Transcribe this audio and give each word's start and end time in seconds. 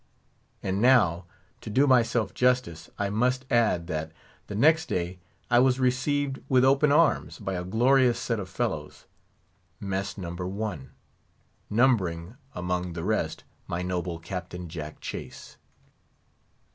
And 0.63 0.81
now, 0.81 1.25
to 1.61 1.69
do 1.69 1.85
myself 1.85 2.33
justice, 2.33 2.89
I 2.97 3.11
must 3.11 3.45
add 3.51 3.85
that, 3.85 4.11
the 4.47 4.55
next 4.55 4.87
day, 4.87 5.19
I 5.51 5.59
was 5.59 5.79
received 5.79 6.39
with 6.49 6.65
open 6.65 6.91
arms 6.91 7.37
by 7.37 7.53
a 7.53 7.63
glorious 7.63 8.17
set 8.17 8.39
of 8.39 8.49
fellows—Mess 8.49 10.17
No. 10.17 10.31
1!—numbering, 10.33 12.35
among 12.55 12.93
the 12.93 13.03
rest, 13.03 13.43
my 13.67 13.83
noble 13.83 14.17
Captain 14.17 14.67
Jack 14.69 15.01
Chase. 15.01 15.57